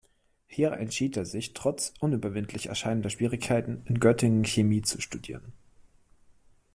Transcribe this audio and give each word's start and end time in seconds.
Hier 0.47 0.71
entschied 0.71 1.15
er 1.15 1.25
sich, 1.25 1.53
trotz 1.53 1.93
unüberwindlich 1.99 2.65
erscheinender 2.69 3.11
Schwierigkeiten, 3.11 3.83
in 3.85 3.99
Göttingen 3.99 4.43
Chemie 4.45 4.81
zu 4.81 4.99
studieren. 4.99 5.53